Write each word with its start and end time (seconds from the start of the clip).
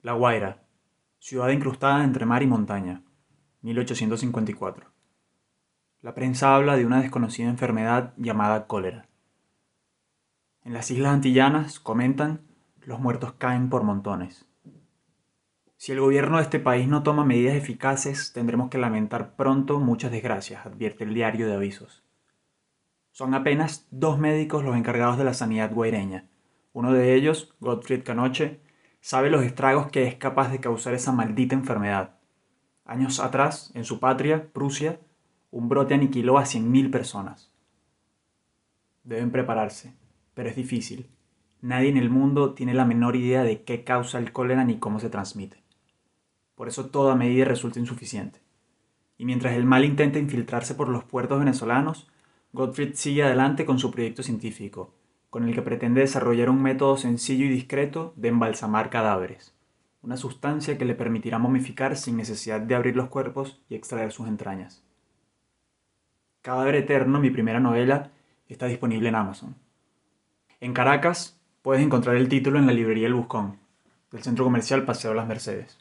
La 0.00 0.12
Guaira, 0.12 0.62
ciudad 1.18 1.48
incrustada 1.48 2.04
entre 2.04 2.24
mar 2.24 2.44
y 2.44 2.46
montaña, 2.46 3.02
1854. 3.62 4.86
La 6.02 6.14
prensa 6.14 6.54
habla 6.54 6.76
de 6.76 6.86
una 6.86 7.02
desconocida 7.02 7.48
enfermedad 7.48 8.14
llamada 8.16 8.68
cólera. 8.68 9.08
En 10.62 10.72
las 10.72 10.92
islas 10.92 11.14
antillanas, 11.14 11.80
comentan, 11.80 12.42
los 12.80 13.00
muertos 13.00 13.32
caen 13.38 13.70
por 13.70 13.82
montones. 13.82 14.46
Si 15.76 15.90
el 15.90 15.98
gobierno 15.98 16.36
de 16.36 16.44
este 16.44 16.60
país 16.60 16.86
no 16.86 17.02
toma 17.02 17.24
medidas 17.24 17.56
eficaces, 17.56 18.32
tendremos 18.32 18.70
que 18.70 18.78
lamentar 18.78 19.34
pronto 19.34 19.80
muchas 19.80 20.12
desgracias, 20.12 20.64
advierte 20.64 21.02
el 21.02 21.12
diario 21.12 21.48
de 21.48 21.54
avisos. 21.54 22.04
Son 23.10 23.34
apenas 23.34 23.88
dos 23.90 24.16
médicos 24.20 24.62
los 24.62 24.76
encargados 24.76 25.18
de 25.18 25.24
la 25.24 25.34
sanidad 25.34 25.74
guaireña. 25.74 26.28
Uno 26.72 26.92
de 26.92 27.16
ellos, 27.16 27.56
Gottfried 27.58 28.04
Canoche, 28.04 28.60
sabe 29.00 29.30
los 29.30 29.44
estragos 29.44 29.90
que 29.90 30.06
es 30.06 30.16
capaz 30.16 30.50
de 30.50 30.60
causar 30.60 30.94
esa 30.94 31.12
maldita 31.12 31.54
enfermedad. 31.54 32.16
Años 32.84 33.20
atrás, 33.20 33.70
en 33.74 33.84
su 33.84 34.00
patria, 34.00 34.48
Prusia, 34.52 34.98
un 35.50 35.68
brote 35.68 35.94
aniquiló 35.94 36.38
a 36.38 36.44
100.000 36.44 36.90
personas. 36.90 37.50
Deben 39.04 39.30
prepararse, 39.30 39.94
pero 40.34 40.48
es 40.48 40.56
difícil. 40.56 41.08
Nadie 41.60 41.88
en 41.88 41.96
el 41.96 42.10
mundo 42.10 42.54
tiene 42.54 42.74
la 42.74 42.84
menor 42.84 43.16
idea 43.16 43.42
de 43.42 43.62
qué 43.62 43.84
causa 43.84 44.18
el 44.18 44.32
cólera 44.32 44.64
ni 44.64 44.78
cómo 44.78 45.00
se 45.00 45.10
transmite. 45.10 45.62
Por 46.54 46.68
eso 46.68 46.86
toda 46.86 47.14
medida 47.14 47.44
resulta 47.44 47.80
insuficiente. 47.80 48.40
Y 49.16 49.24
mientras 49.24 49.54
el 49.54 49.64
mal 49.64 49.84
intenta 49.84 50.18
infiltrarse 50.18 50.74
por 50.74 50.88
los 50.88 51.04
puertos 51.04 51.38
venezolanos, 51.38 52.08
Gottfried 52.52 52.94
sigue 52.94 53.24
adelante 53.24 53.64
con 53.64 53.78
su 53.78 53.90
proyecto 53.90 54.22
científico, 54.22 54.94
con 55.30 55.46
el 55.46 55.54
que 55.54 55.62
pretende 55.62 56.00
desarrollar 56.00 56.50
un 56.50 56.62
método 56.62 56.96
sencillo 56.96 57.44
y 57.44 57.48
discreto 57.48 58.12
de 58.16 58.28
embalsamar 58.28 58.90
cadáveres, 58.90 59.54
una 60.02 60.16
sustancia 60.16 60.78
que 60.78 60.84
le 60.84 60.94
permitirá 60.94 61.38
momificar 61.38 61.96
sin 61.96 62.16
necesidad 62.16 62.60
de 62.60 62.74
abrir 62.74 62.96
los 62.96 63.08
cuerpos 63.08 63.60
y 63.68 63.74
extraer 63.74 64.12
sus 64.12 64.28
entrañas. 64.28 64.82
Cadáver 66.42 66.76
Eterno, 66.76 67.20
mi 67.20 67.30
primera 67.30 67.60
novela, 67.60 68.10
está 68.48 68.66
disponible 68.66 69.08
en 69.08 69.16
Amazon. 69.16 69.56
En 70.60 70.72
Caracas 70.72 71.38
puedes 71.62 71.82
encontrar 71.84 72.16
el 72.16 72.28
título 72.28 72.58
en 72.58 72.66
la 72.66 72.72
librería 72.72 73.06
El 73.06 73.14
Buscón, 73.14 73.58
del 74.10 74.22
centro 74.22 74.44
comercial 74.44 74.84
Paseo 74.84 75.12
Las 75.14 75.26
Mercedes. 75.26 75.78